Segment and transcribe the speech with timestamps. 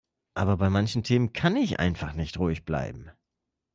[0.33, 3.11] Aber bei manchen Themen kann ich einfach nicht ruhig bleiben.